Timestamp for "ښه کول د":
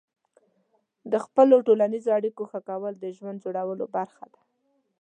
2.51-3.05